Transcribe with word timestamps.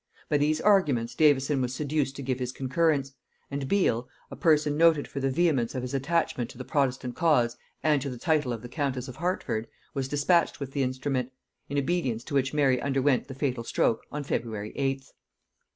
By 0.29 0.37
these 0.39 0.59
arguments 0.59 1.13
Davison 1.13 1.61
was 1.61 1.75
seduced 1.75 2.15
to 2.15 2.23
give 2.23 2.39
his 2.39 2.51
concurrence; 2.51 3.13
and 3.51 3.67
Beal, 3.67 4.09
a 4.31 4.35
person 4.35 4.75
noted 4.75 5.07
for 5.07 5.19
the 5.19 5.29
vehemence 5.29 5.75
of 5.75 5.83
his 5.83 5.93
attachment 5.93 6.49
to 6.49 6.57
the 6.57 6.65
protestant 6.65 7.15
cause 7.15 7.55
and 7.83 8.01
to 8.01 8.09
the 8.09 8.17
title 8.17 8.51
of 8.51 8.63
the 8.63 8.67
countess 8.67 9.07
of 9.07 9.17
Hertford, 9.17 9.67
was 9.93 10.07
dispatched 10.07 10.59
with 10.59 10.71
the 10.71 10.81
instrument; 10.81 11.29
in 11.69 11.77
obedience 11.77 12.23
to 12.23 12.33
which 12.33 12.51
Mary 12.51 12.81
underwent 12.81 13.27
the 13.27 13.35
fatal 13.35 13.63
stroke 13.63 14.01
on 14.11 14.23
February 14.23 14.73
8th. 14.75 15.11